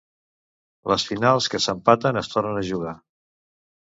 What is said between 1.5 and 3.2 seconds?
que s'empaten es tornen a jugar.